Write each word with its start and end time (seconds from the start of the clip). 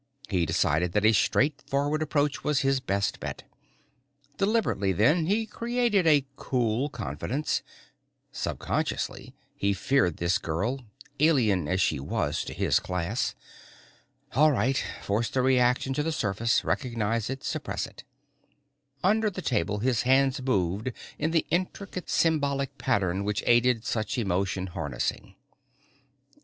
He 0.29 0.47
decided 0.47 0.93
that 0.93 1.05
a 1.05 1.13
straightforward 1.13 2.01
approach 2.01 2.43
was 2.43 2.61
his 2.61 2.79
best 2.79 3.19
bet. 3.19 3.43
Deliberately 4.39 4.91
then 4.93 5.27
he 5.27 5.45
created 5.45 6.07
a 6.07 6.25
cool 6.37 6.89
confidence. 6.89 7.61
Subconsciously 8.31 9.35
he 9.55 9.73
feared 9.73 10.17
this 10.17 10.39
girl, 10.39 10.83
alien 11.19 11.67
as 11.67 11.81
she 11.81 11.99
was 11.99 12.43
to 12.45 12.53
his 12.55 12.79
class. 12.79 13.35
All 14.33 14.51
right, 14.51 14.83
force 15.03 15.29
the 15.29 15.43
reaction 15.43 15.93
to 15.93 16.01
the 16.01 16.11
surface, 16.11 16.65
recognize 16.65 17.29
it, 17.29 17.43
suppress 17.43 17.85
it. 17.85 18.03
Under 19.03 19.29
the 19.29 19.43
table 19.43 19.77
his 19.81 20.01
hands 20.01 20.41
moved 20.41 20.91
in 21.19 21.29
the 21.29 21.45
intricate 21.51 22.09
symbolic 22.09 22.75
pattern 22.79 23.23
which 23.23 23.43
aided 23.45 23.85
such 23.85 24.17
emotion 24.17 24.65
harnessing. 24.65 25.35